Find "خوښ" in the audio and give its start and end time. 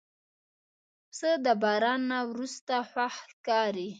2.91-3.15